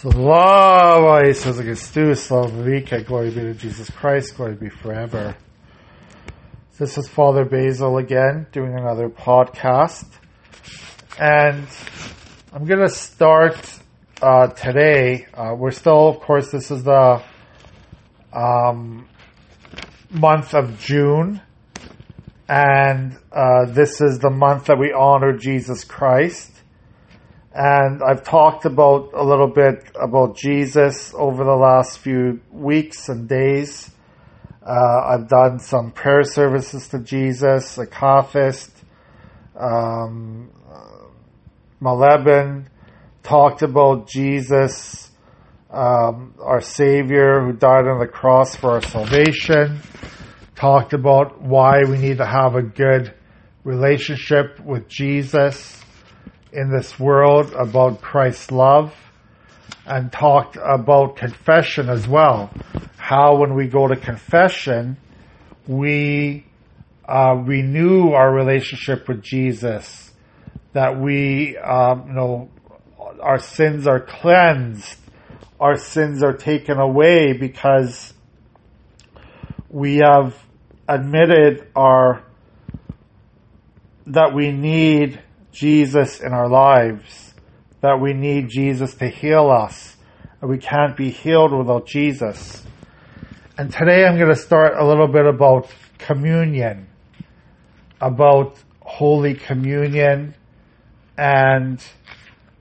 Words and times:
Slava 0.00 1.24
Jesus 1.24 1.56
Christus, 1.56 2.22
Slava 2.26 2.52
Vika, 2.62 3.04
glory 3.04 3.30
be 3.30 3.40
to 3.40 3.54
Jesus 3.54 3.90
Christ, 3.90 4.36
glory 4.36 4.54
be 4.54 4.68
forever. 4.68 5.36
This 6.78 6.96
is 6.98 7.08
Father 7.08 7.44
Basil 7.44 7.98
again, 7.98 8.46
doing 8.52 8.78
another 8.78 9.08
podcast. 9.08 10.06
And 11.18 11.66
I'm 12.52 12.64
going 12.64 12.78
to 12.78 12.88
start 12.88 13.58
uh, 14.22 14.46
today. 14.46 15.26
Uh, 15.34 15.56
we're 15.58 15.72
still, 15.72 16.06
of 16.10 16.20
course, 16.20 16.52
this 16.52 16.70
is 16.70 16.84
the 16.84 17.20
um, 18.32 19.08
month 20.10 20.54
of 20.54 20.78
June. 20.78 21.42
And 22.48 23.18
uh, 23.32 23.64
this 23.66 24.00
is 24.00 24.20
the 24.20 24.30
month 24.30 24.66
that 24.66 24.78
we 24.78 24.92
honor 24.92 25.36
Jesus 25.36 25.82
Christ 25.82 26.57
and 27.58 28.04
I've 28.04 28.22
talked 28.22 28.66
about 28.66 29.10
a 29.14 29.24
little 29.24 29.48
bit 29.48 29.90
about 30.00 30.36
Jesus 30.36 31.12
over 31.12 31.42
the 31.42 31.56
last 31.56 31.98
few 31.98 32.40
weeks 32.52 33.08
and 33.08 33.28
days. 33.28 33.90
Uh, 34.64 35.00
I've 35.04 35.28
done 35.28 35.58
some 35.58 35.90
prayer 35.90 36.22
services 36.22 36.86
to 36.90 37.00
Jesus, 37.00 37.76
Akathist, 37.76 38.70
um, 39.56 40.52
Moleben, 41.82 42.66
talked 43.24 43.62
about 43.62 44.06
Jesus, 44.06 45.10
um, 45.68 46.34
our 46.40 46.60
Savior 46.60 47.40
who 47.40 47.54
died 47.54 47.88
on 47.88 47.98
the 47.98 48.06
cross 48.06 48.54
for 48.54 48.70
our 48.70 48.82
salvation, 48.82 49.80
talked 50.54 50.92
about 50.92 51.42
why 51.42 51.82
we 51.82 51.98
need 51.98 52.18
to 52.18 52.26
have 52.26 52.54
a 52.54 52.62
good 52.62 53.12
relationship 53.64 54.60
with 54.60 54.86
Jesus 54.86 55.78
in 56.58 56.70
this 56.70 56.98
world 56.98 57.52
about 57.52 58.00
Christ's 58.00 58.50
love 58.50 58.92
and 59.86 60.10
talked 60.10 60.56
about 60.56 61.14
confession 61.14 61.88
as 61.88 62.08
well. 62.08 62.50
How 62.96 63.36
when 63.36 63.54
we 63.54 63.68
go 63.68 63.86
to 63.86 63.94
confession, 63.94 64.96
we 65.68 66.44
uh, 67.08 67.34
renew 67.36 68.10
our 68.10 68.34
relationship 68.34 69.06
with 69.06 69.22
Jesus, 69.22 70.10
that 70.72 71.00
we, 71.00 71.56
um, 71.56 72.08
you 72.08 72.12
know, 72.14 72.50
our 73.22 73.38
sins 73.38 73.86
are 73.86 74.00
cleansed, 74.00 74.98
our 75.60 75.78
sins 75.78 76.24
are 76.24 76.36
taken 76.36 76.78
away 76.78 77.34
because 77.34 78.12
we 79.70 79.98
have 79.98 80.36
admitted 80.88 81.68
our 81.76 82.24
that 84.06 84.34
we 84.34 84.50
need 84.50 85.22
Jesus 85.52 86.20
in 86.20 86.32
our 86.32 86.48
lives, 86.48 87.34
that 87.80 88.00
we 88.00 88.12
need 88.12 88.48
Jesus 88.48 88.94
to 88.96 89.08
heal 89.08 89.50
us, 89.50 89.96
and 90.40 90.50
we 90.50 90.58
can't 90.58 90.96
be 90.96 91.10
healed 91.10 91.52
without 91.52 91.86
Jesus. 91.86 92.64
And 93.56 93.72
today 93.72 94.04
I'm 94.06 94.16
going 94.16 94.28
to 94.28 94.36
start 94.36 94.74
a 94.76 94.86
little 94.86 95.08
bit 95.08 95.26
about 95.26 95.68
communion, 95.98 96.88
about 98.00 98.58
Holy 98.80 99.34
Communion, 99.34 100.34
and 101.16 101.82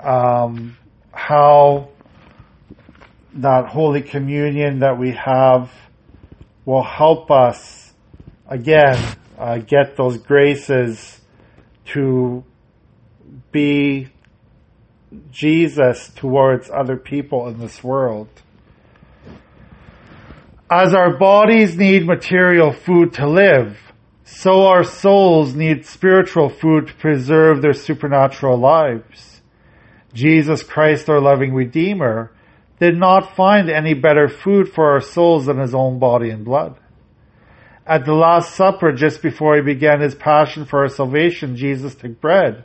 um, 0.00 0.76
how 1.12 1.90
that 3.34 3.66
Holy 3.66 4.02
Communion 4.02 4.80
that 4.80 4.98
we 4.98 5.12
have 5.12 5.70
will 6.64 6.82
help 6.82 7.30
us 7.30 7.92
again 8.48 9.16
uh, 9.38 9.58
get 9.58 9.96
those 9.96 10.18
graces 10.18 11.20
to 11.86 12.44
be 13.52 14.08
Jesus 15.30 16.10
towards 16.14 16.70
other 16.70 16.96
people 16.96 17.48
in 17.48 17.58
this 17.58 17.82
world. 17.82 18.28
As 20.70 20.94
our 20.94 21.16
bodies 21.16 21.76
need 21.76 22.06
material 22.06 22.72
food 22.72 23.14
to 23.14 23.28
live, 23.28 23.76
so 24.24 24.66
our 24.66 24.84
souls 24.84 25.54
need 25.54 25.84
spiritual 25.84 26.48
food 26.48 26.86
to 26.86 26.94
preserve 26.94 27.60
their 27.60 27.72
supernatural 27.72 28.56
lives. 28.56 29.40
Jesus 30.12 30.62
Christ, 30.62 31.08
our 31.08 31.20
loving 31.20 31.52
Redeemer, 31.52 32.32
did 32.78 32.96
not 32.96 33.34
find 33.34 33.68
any 33.68 33.94
better 33.94 34.28
food 34.28 34.72
for 34.72 34.92
our 34.92 35.00
souls 35.00 35.46
than 35.46 35.58
his 35.58 35.74
own 35.74 35.98
body 35.98 36.30
and 36.30 36.44
blood. 36.44 36.76
At 37.84 38.04
the 38.04 38.14
Last 38.14 38.54
Supper, 38.54 38.92
just 38.92 39.20
before 39.20 39.56
he 39.56 39.62
began 39.62 40.00
his 40.00 40.14
passion 40.14 40.64
for 40.64 40.82
our 40.82 40.88
salvation, 40.88 41.56
Jesus 41.56 41.96
took 41.96 42.20
bread 42.20 42.62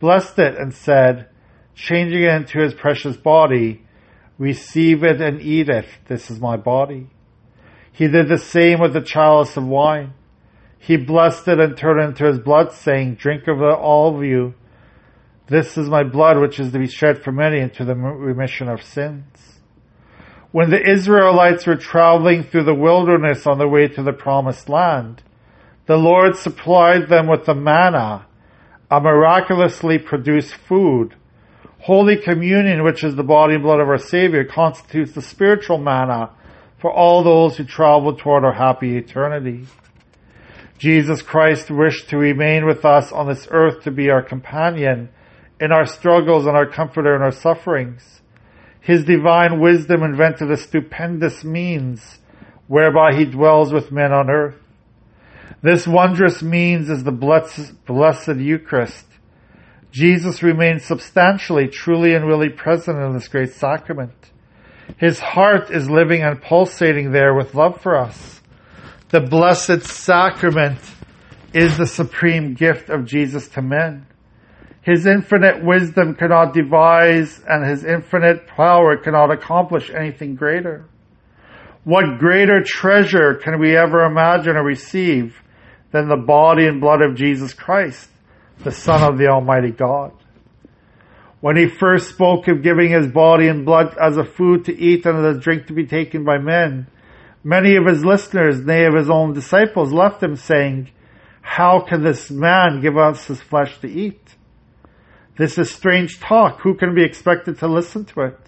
blessed 0.00 0.38
it 0.38 0.56
and 0.56 0.74
said, 0.74 1.28
changing 1.74 2.22
it 2.22 2.34
into 2.34 2.58
his 2.58 2.74
precious 2.74 3.16
body, 3.16 3.84
receive 4.38 5.04
it 5.04 5.20
and 5.20 5.40
eat 5.40 5.68
it. 5.68 5.86
This 6.08 6.30
is 6.30 6.40
my 6.40 6.56
body. 6.56 7.08
He 7.92 8.08
did 8.08 8.28
the 8.28 8.38
same 8.38 8.80
with 8.80 8.94
the 8.94 9.02
chalice 9.02 9.56
of 9.56 9.66
wine. 9.66 10.14
He 10.78 10.96
blessed 10.96 11.46
it 11.48 11.60
and 11.60 11.76
turned 11.76 12.00
it 12.00 12.04
into 12.04 12.24
his 12.24 12.38
blood, 12.38 12.72
saying, 12.72 13.16
drink 13.16 13.46
of 13.46 13.60
it, 13.60 13.78
all 13.78 14.16
of 14.16 14.24
you. 14.24 14.54
This 15.46 15.76
is 15.76 15.88
my 15.88 16.04
blood, 16.04 16.38
which 16.38 16.58
is 16.58 16.72
to 16.72 16.78
be 16.78 16.86
shed 16.86 17.22
for 17.22 17.32
many 17.32 17.58
into 17.58 17.84
the 17.84 17.94
remission 17.94 18.68
of 18.68 18.82
sins. 18.82 19.60
When 20.52 20.70
the 20.70 20.90
Israelites 20.90 21.66
were 21.66 21.76
traveling 21.76 22.44
through 22.44 22.64
the 22.64 22.74
wilderness 22.74 23.46
on 23.46 23.58
their 23.58 23.68
way 23.68 23.88
to 23.88 24.02
the 24.02 24.12
promised 24.12 24.68
land, 24.68 25.22
the 25.86 25.96
Lord 25.96 26.36
supplied 26.36 27.08
them 27.08 27.26
with 27.26 27.44
the 27.44 27.54
manna, 27.54 28.26
a 28.90 29.00
miraculously 29.00 29.98
produced 29.98 30.54
food. 30.54 31.14
Holy 31.80 32.16
Communion, 32.16 32.82
which 32.82 33.04
is 33.04 33.14
the 33.14 33.22
body 33.22 33.54
and 33.54 33.62
blood 33.62 33.80
of 33.80 33.88
our 33.88 33.98
Savior, 33.98 34.44
constitutes 34.44 35.12
the 35.12 35.22
spiritual 35.22 35.78
manna 35.78 36.30
for 36.78 36.92
all 36.92 37.22
those 37.22 37.56
who 37.56 37.64
travel 37.64 38.16
toward 38.16 38.44
our 38.44 38.52
happy 38.52 38.96
eternity. 38.96 39.66
Jesus 40.78 41.22
Christ 41.22 41.70
wished 41.70 42.08
to 42.08 42.16
remain 42.16 42.66
with 42.66 42.84
us 42.84 43.12
on 43.12 43.28
this 43.28 43.46
earth 43.50 43.82
to 43.84 43.90
be 43.90 44.10
our 44.10 44.22
companion 44.22 45.10
in 45.60 45.72
our 45.72 45.86
struggles 45.86 46.46
and 46.46 46.56
our 46.56 46.66
comforter 46.66 47.14
in 47.14 47.22
our 47.22 47.30
sufferings. 47.30 48.22
His 48.80 49.04
divine 49.04 49.60
wisdom 49.60 50.02
invented 50.02 50.50
a 50.50 50.56
stupendous 50.56 51.44
means 51.44 52.18
whereby 52.66 53.14
he 53.14 53.26
dwells 53.26 53.72
with 53.72 53.92
men 53.92 54.10
on 54.10 54.30
earth. 54.30 54.56
This 55.62 55.86
wondrous 55.86 56.42
means 56.42 56.88
is 56.88 57.04
the 57.04 57.12
blessed, 57.12 57.84
blessed 57.84 58.36
Eucharist. 58.36 59.06
Jesus 59.90 60.42
remains 60.42 60.84
substantially, 60.84 61.68
truly 61.68 62.14
and 62.14 62.26
really 62.26 62.48
present 62.48 62.98
in 62.98 63.12
this 63.12 63.28
great 63.28 63.52
sacrament. 63.52 64.14
His 64.96 65.18
heart 65.20 65.70
is 65.70 65.90
living 65.90 66.22
and 66.22 66.40
pulsating 66.40 67.12
there 67.12 67.34
with 67.34 67.54
love 67.54 67.80
for 67.82 67.96
us. 67.96 68.40
The 69.10 69.20
blessed 69.20 69.82
sacrament 69.82 70.78
is 71.52 71.76
the 71.76 71.86
supreme 71.86 72.54
gift 72.54 72.88
of 72.88 73.04
Jesus 73.04 73.48
to 73.48 73.62
men. 73.62 74.06
His 74.82 75.04
infinite 75.04 75.62
wisdom 75.62 76.14
cannot 76.14 76.54
devise 76.54 77.40
and 77.46 77.68
his 77.68 77.84
infinite 77.84 78.46
power 78.46 78.96
cannot 78.96 79.30
accomplish 79.30 79.90
anything 79.90 80.36
greater. 80.36 80.86
What 81.84 82.18
greater 82.18 82.62
treasure 82.64 83.34
can 83.34 83.58
we 83.58 83.76
ever 83.76 84.04
imagine 84.04 84.56
or 84.56 84.64
receive 84.64 85.36
than 85.92 86.08
the 86.08 86.16
body 86.16 86.66
and 86.66 86.80
blood 86.80 87.02
of 87.02 87.16
Jesus 87.16 87.52
Christ, 87.52 88.08
the 88.62 88.70
Son 88.70 89.02
of 89.02 89.18
the 89.18 89.28
Almighty 89.28 89.70
God. 89.70 90.12
When 91.40 91.56
he 91.56 91.68
first 91.68 92.10
spoke 92.10 92.48
of 92.48 92.62
giving 92.62 92.90
his 92.90 93.06
body 93.06 93.48
and 93.48 93.64
blood 93.64 93.96
as 93.98 94.16
a 94.16 94.24
food 94.24 94.66
to 94.66 94.78
eat 94.78 95.06
and 95.06 95.24
as 95.24 95.36
a 95.36 95.40
drink 95.40 95.66
to 95.68 95.72
be 95.72 95.86
taken 95.86 96.24
by 96.24 96.38
men, 96.38 96.86
many 97.42 97.76
of 97.76 97.86
his 97.86 98.04
listeners, 98.04 98.60
nay 98.60 98.84
of 98.84 98.94
his 98.94 99.08
own 99.08 99.32
disciples, 99.32 99.92
left 99.92 100.22
him 100.22 100.36
saying, 100.36 100.90
how 101.40 101.80
can 101.80 102.04
this 102.04 102.30
man 102.30 102.80
give 102.80 102.96
us 102.96 103.24
his 103.26 103.40
flesh 103.40 103.80
to 103.80 103.88
eat? 103.88 104.36
This 105.36 105.58
is 105.58 105.70
strange 105.70 106.20
talk. 106.20 106.60
Who 106.60 106.74
can 106.74 106.94
be 106.94 107.02
expected 107.02 107.58
to 107.58 107.66
listen 107.66 108.04
to 108.06 108.20
it? 108.22 108.38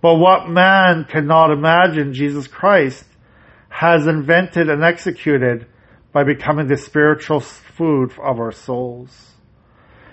But 0.00 0.16
what 0.16 0.48
man 0.48 1.04
cannot 1.04 1.52
imagine 1.52 2.12
Jesus 2.12 2.48
Christ 2.48 3.04
has 3.68 4.06
invented 4.06 4.68
and 4.68 4.82
executed 4.82 5.66
by 6.12 6.24
becoming 6.24 6.66
the 6.66 6.76
spiritual 6.76 7.40
food 7.40 8.12
of 8.22 8.38
our 8.38 8.52
souls. 8.52 9.32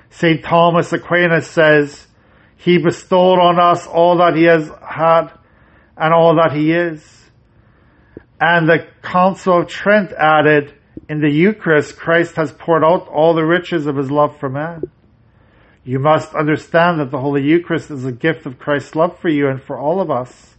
St. 0.10 0.44
Thomas 0.44 0.92
Aquinas 0.94 1.48
says, 1.48 2.07
He 2.56 2.78
bestowed 2.78 3.40
on 3.40 3.60
us 3.60 3.86
all 3.86 4.18
that 4.18 4.36
He 4.36 4.44
has 4.44 4.72
had 4.88 5.28
and 5.98 6.13
all 6.13 6.36
that 6.36 6.54
He 6.54 6.72
is. 6.72 7.04
And 8.40 8.68
the 8.68 8.88
Council 9.01 9.62
of 9.62 9.68
Trent 9.68 10.13
added, 10.13 10.74
in 11.10 11.19
the 11.19 11.30
Eucharist, 11.30 11.98
Christ 11.98 12.36
has 12.36 12.52
poured 12.52 12.84
out 12.84 13.07
all 13.07 13.34
the 13.34 13.45
riches 13.45 13.86
of 13.86 13.98
His 13.98 14.10
love 14.10 14.40
for 14.40 14.50
man. 14.50 14.84
You 15.84 16.00
must 16.00 16.34
understand 16.34 17.00
that 17.00 17.12
the 17.12 17.19
Holy 17.19 17.44
Eucharist 17.44 17.92
is 17.92 18.06
a 18.06 18.12
gift 18.12 18.45
of 18.45 18.60
Christ's 18.60 18.95
love 18.95 19.19
for 19.19 19.30
you 19.30 19.48
and 19.50 19.62
for 19.62 19.78
all 19.78 20.02
of 20.02 20.12
us. 20.12 20.56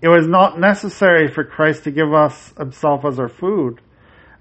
It 0.00 0.08
was 0.08 0.26
not 0.26 0.58
necessary 0.58 1.28
for 1.28 1.44
Christ 1.44 1.84
to 1.84 1.90
give 1.92 2.12
us 2.12 2.52
Himself 2.58 3.04
as 3.04 3.20
our 3.20 3.28
food 3.28 3.80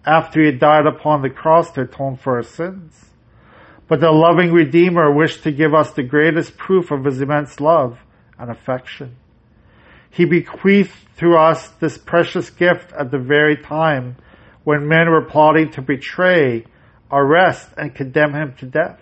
after 0.05 0.43
he 0.43 0.51
died 0.51 0.85
upon 0.85 1.21
the 1.21 1.29
cross 1.29 1.71
to 1.71 1.81
atone 1.81 2.17
for 2.17 2.37
our 2.37 2.43
sins. 2.43 3.11
But 3.87 3.99
the 3.99 4.11
loving 4.11 4.51
Redeemer 4.51 5.11
wished 5.11 5.43
to 5.43 5.51
give 5.51 5.73
us 5.73 5.91
the 5.91 6.03
greatest 6.03 6.57
proof 6.57 6.91
of 6.91 7.05
his 7.05 7.21
immense 7.21 7.59
love 7.59 7.99
and 8.39 8.49
affection. 8.49 9.17
He 10.09 10.25
bequeathed 10.25 10.95
to 11.17 11.35
us 11.35 11.67
this 11.79 11.97
precious 11.97 12.49
gift 12.49 12.91
at 12.93 13.11
the 13.11 13.19
very 13.19 13.57
time 13.57 14.17
when 14.63 14.87
men 14.87 15.09
were 15.09 15.25
plotting 15.25 15.71
to 15.71 15.81
betray, 15.81 16.65
arrest, 17.11 17.69
and 17.77 17.93
condemn 17.93 18.33
him 18.33 18.53
to 18.59 18.65
death. 18.65 18.99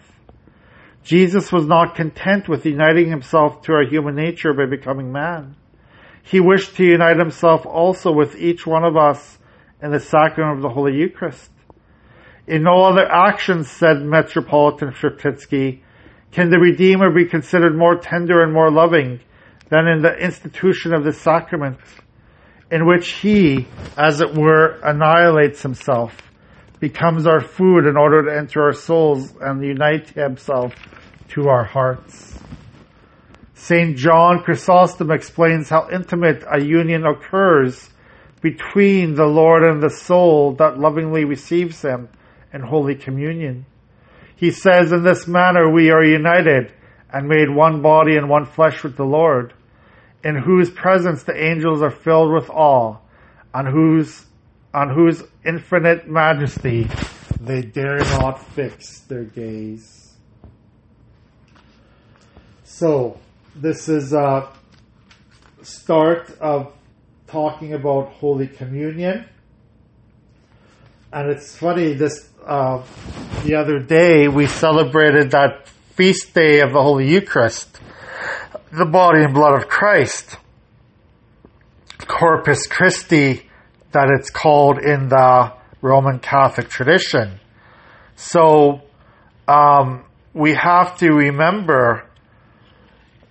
Jesus 1.03 1.51
was 1.51 1.65
not 1.65 1.95
content 1.95 2.47
with 2.47 2.65
uniting 2.65 3.09
himself 3.09 3.61
to 3.63 3.73
our 3.73 3.85
human 3.85 4.15
nature 4.15 4.53
by 4.53 4.65
becoming 4.65 5.11
man. 5.11 5.55
He 6.23 6.39
wished 6.39 6.75
to 6.75 6.83
unite 6.83 7.17
himself 7.17 7.65
also 7.65 8.11
with 8.11 8.35
each 8.35 8.67
one 8.67 8.83
of 8.83 8.95
us 8.97 9.37
in 9.81 9.91
the 9.91 9.99
sacrament 9.99 10.57
of 10.57 10.61
the 10.61 10.69
Holy 10.69 10.95
Eucharist. 10.95 11.49
In 12.47 12.63
no 12.63 12.83
other 12.83 13.05
action, 13.05 13.63
said 13.63 14.01
Metropolitan 14.01 14.91
Sierpinski, 14.91 15.81
can 16.31 16.49
the 16.49 16.59
Redeemer 16.59 17.11
be 17.11 17.25
considered 17.25 17.75
more 17.75 17.95
tender 17.95 18.43
and 18.43 18.53
more 18.53 18.71
loving 18.71 19.19
than 19.69 19.87
in 19.87 20.01
the 20.01 20.15
institution 20.15 20.93
of 20.93 21.03
the 21.03 21.13
sacrament, 21.13 21.77
in 22.71 22.87
which 22.87 23.09
he, 23.13 23.67
as 23.97 24.21
it 24.21 24.33
were, 24.33 24.79
annihilates 24.83 25.61
himself, 25.61 26.15
becomes 26.79 27.27
our 27.27 27.41
food 27.41 27.85
in 27.85 27.97
order 27.97 28.23
to 28.23 28.37
enter 28.37 28.63
our 28.63 28.73
souls 28.73 29.33
and 29.41 29.63
unite 29.63 30.09
himself 30.09 30.73
to 31.29 31.49
our 31.49 31.63
hearts. 31.63 32.39
St. 33.53 33.97
John 33.97 34.41
Chrysostom 34.43 35.11
explains 35.11 35.69
how 35.69 35.89
intimate 35.91 36.43
a 36.49 36.63
union 36.63 37.05
occurs 37.05 37.89
between 38.41 39.15
the 39.15 39.25
Lord 39.25 39.63
and 39.63 39.81
the 39.81 39.89
soul 39.89 40.53
that 40.53 40.80
lovingly 40.80 41.25
receives 41.25 41.81
him 41.81 42.09
in 42.53 42.62
Holy 42.62 42.95
Communion. 42.95 43.65
He 44.36 44.51
says, 44.51 44.91
in 44.91 45.03
this 45.03 45.27
manner 45.27 45.69
we 45.69 45.91
are 45.91 46.03
united 46.03 46.74
and 47.12 47.27
made 47.27 47.50
one 47.50 47.81
body 47.81 48.15
and 48.15 48.30
one 48.30 48.45
flesh 48.45 48.83
with 48.83 48.95
the 48.95 49.06
Lord, 49.06 49.53
in 50.24 50.36
whose 50.36 50.69
presence 50.69 51.24
the 51.24 51.36
angels 51.36 51.81
are 51.81 51.91
filled 51.91 52.31
with 52.33 52.50
awe, 52.50 52.97
on 53.53 53.65
whose, 53.65 54.25
on 54.74 54.94
whose 54.94 55.24
infinite 55.45 56.07
majesty 56.07 56.88
they 57.42 57.62
dare 57.62 57.97
not 57.97 58.45
fix 58.53 59.00
their 59.01 59.24
gaze. 59.24 60.13
So, 62.63 63.19
this 63.56 63.89
is 63.89 64.13
a 64.13 64.50
start 65.62 66.30
of 66.39 66.74
talking 67.29 67.73
about 67.73 68.09
Holy 68.13 68.47
Communion. 68.47 69.25
And 71.11 71.29
it's 71.29 71.55
funny, 71.55 71.93
this, 71.93 72.29
uh, 72.45 72.83
the 73.43 73.55
other 73.55 73.79
day 73.79 74.27
we 74.27 74.47
celebrated 74.47 75.31
that 75.31 75.67
feast 75.95 76.33
day 76.33 76.61
of 76.61 76.71
the 76.71 76.81
Holy 76.81 77.09
Eucharist, 77.09 77.79
the 78.71 78.85
body 78.85 79.23
and 79.23 79.33
blood 79.33 79.61
of 79.61 79.67
Christ, 79.67 80.37
Corpus 82.07 82.67
Christi, 82.67 83.49
that 83.91 84.09
it's 84.17 84.29
called 84.29 84.77
in 84.77 85.09
the 85.09 85.53
Roman 85.81 86.19
Catholic 86.19 86.69
tradition. 86.69 87.39
So, 88.15 88.81
um, 89.47 90.05
we 90.33 90.53
have 90.53 90.97
to 90.99 91.11
remember 91.11 92.07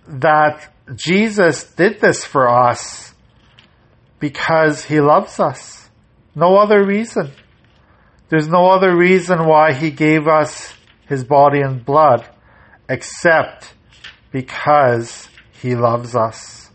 that 0.07 0.67
Jesus 0.95 1.63
did 1.63 2.01
this 2.01 2.25
for 2.25 2.49
us 2.49 3.13
because 4.19 4.83
he 4.83 4.99
loves 4.99 5.39
us. 5.39 5.89
No 6.35 6.57
other 6.57 6.85
reason. 6.85 7.31
There's 8.29 8.47
no 8.47 8.69
other 8.69 8.95
reason 8.95 9.45
why 9.45 9.73
he 9.73 9.91
gave 9.91 10.27
us 10.27 10.73
his 11.07 11.23
body 11.23 11.61
and 11.61 11.83
blood 11.83 12.27
except 12.87 13.73
because 14.31 15.27
he 15.61 15.75
loves 15.75 16.15
us. 16.15 16.69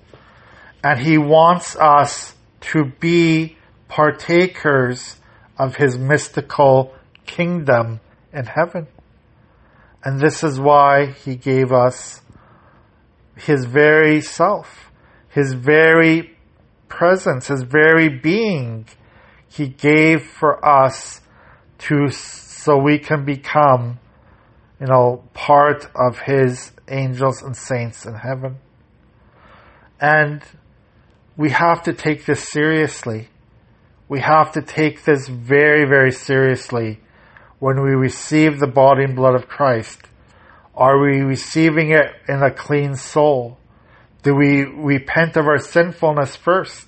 And 0.82 0.98
he 0.98 1.18
wants 1.18 1.76
us 1.76 2.34
to 2.72 2.84
be 2.84 3.56
partakers 3.88 5.16
of 5.58 5.76
his 5.76 5.96
mystical 5.96 6.94
kingdom 7.26 8.00
in 8.32 8.46
heaven. 8.46 8.88
And 10.02 10.20
this 10.20 10.42
is 10.42 10.60
why 10.60 11.06
he 11.06 11.36
gave 11.36 11.72
us 11.72 12.20
his 13.36 13.64
very 13.64 14.20
self, 14.20 14.90
his 15.28 15.54
very 15.54 16.33
presence, 16.94 17.48
his 17.48 17.62
very 17.62 18.08
being. 18.08 18.86
He 19.48 19.68
gave 19.68 20.22
for 20.22 20.64
us 20.64 21.20
to 21.78 22.08
so 22.10 22.78
we 22.78 22.98
can 22.98 23.24
become, 23.24 23.98
you 24.80 24.86
know, 24.86 25.24
part 25.34 25.88
of 25.94 26.20
his 26.20 26.72
angels 26.88 27.42
and 27.42 27.56
saints 27.56 28.06
in 28.06 28.14
heaven. 28.14 28.56
And 30.00 30.42
we 31.36 31.50
have 31.50 31.82
to 31.84 31.92
take 31.92 32.24
this 32.24 32.48
seriously. 32.48 33.28
We 34.08 34.20
have 34.20 34.52
to 34.52 34.62
take 34.62 35.04
this 35.04 35.28
very, 35.28 35.84
very 35.84 36.12
seriously 36.12 37.00
when 37.58 37.82
we 37.82 37.90
receive 37.90 38.60
the 38.60 38.66
body 38.66 39.04
and 39.04 39.16
blood 39.16 39.34
of 39.34 39.48
Christ. 39.48 40.00
Are 40.74 40.98
we 41.00 41.20
receiving 41.20 41.90
it 41.90 42.12
in 42.28 42.42
a 42.42 42.50
clean 42.50 42.96
soul? 42.96 43.58
Do 44.24 44.34
we 44.34 44.62
repent 44.62 45.36
of 45.36 45.46
our 45.46 45.58
sinfulness 45.58 46.34
first 46.34 46.86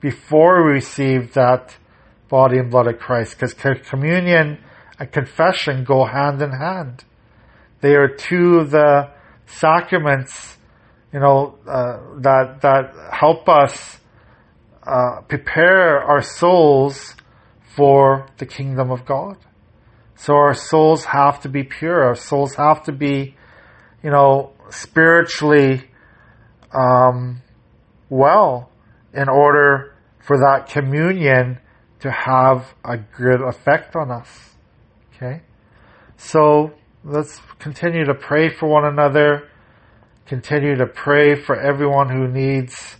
before 0.00 0.66
we 0.66 0.72
receive 0.72 1.32
that 1.34 1.74
body 2.28 2.58
and 2.58 2.70
blood 2.70 2.88
of 2.88 2.98
Christ 2.98 3.38
because 3.38 3.54
communion 3.88 4.58
and 4.98 5.12
confession 5.12 5.84
go 5.84 6.04
hand 6.04 6.42
in 6.42 6.50
hand. 6.50 7.04
They 7.80 7.94
are 7.94 8.08
two 8.08 8.56
of 8.56 8.70
the 8.70 9.12
sacraments, 9.46 10.56
you 11.12 11.20
know, 11.20 11.56
uh, 11.66 12.20
that 12.20 12.60
that 12.62 13.12
help 13.12 13.48
us 13.48 13.98
uh, 14.82 15.20
prepare 15.28 16.02
our 16.02 16.22
souls 16.22 17.14
for 17.76 18.26
the 18.38 18.46
kingdom 18.46 18.90
of 18.90 19.04
God. 19.04 19.36
So 20.16 20.34
our 20.34 20.54
souls 20.54 21.04
have 21.04 21.40
to 21.42 21.48
be 21.48 21.62
pure. 21.62 22.04
Our 22.04 22.14
souls 22.16 22.56
have 22.56 22.82
to 22.84 22.92
be, 22.92 23.36
you 24.02 24.10
know, 24.10 24.52
spiritually 24.70 25.84
um, 26.74 27.42
well 28.08 28.70
in 29.12 29.28
order 29.28 29.94
for 30.20 30.38
that 30.38 30.68
communion 30.68 31.58
to 32.00 32.10
have 32.10 32.74
a 32.84 32.98
good 32.98 33.40
effect 33.40 33.96
on 33.96 34.10
us. 34.10 34.54
Okay? 35.14 35.42
So 36.16 36.72
let's 37.04 37.40
continue 37.58 38.04
to 38.04 38.14
pray 38.14 38.48
for 38.48 38.68
one 38.68 38.84
another. 38.84 39.48
Continue 40.26 40.76
to 40.76 40.86
pray 40.86 41.34
for 41.34 41.58
everyone 41.58 42.08
who 42.08 42.26
needs 42.28 42.96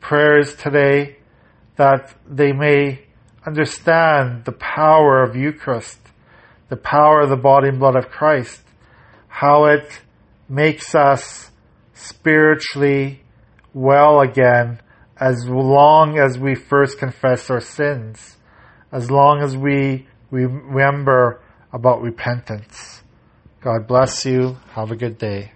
prayers 0.00 0.54
today 0.54 1.16
that 1.76 2.14
they 2.28 2.52
may 2.52 3.02
understand 3.46 4.44
the 4.44 4.52
power 4.52 5.22
of 5.22 5.36
Eucharist, 5.36 6.00
the 6.68 6.76
power 6.76 7.20
of 7.20 7.30
the 7.30 7.36
body 7.36 7.68
and 7.68 7.78
blood 7.78 7.96
of 7.96 8.08
Christ, 8.10 8.60
how 9.28 9.66
it 9.66 10.00
makes 10.48 10.94
us 10.94 11.50
spiritually 11.96 13.22
well 13.74 14.20
again 14.20 14.80
as 15.18 15.48
long 15.48 16.18
as 16.18 16.38
we 16.38 16.54
first 16.54 16.98
confess 16.98 17.50
our 17.50 17.60
sins 17.60 18.36
as 18.92 19.10
long 19.10 19.42
as 19.42 19.56
we 19.56 20.06
remember 20.30 21.42
about 21.72 22.00
repentance. 22.00 23.02
God 23.60 23.86
bless 23.86 24.24
you. 24.24 24.56
Have 24.70 24.90
a 24.90 24.96
good 24.96 25.18
day. 25.18 25.52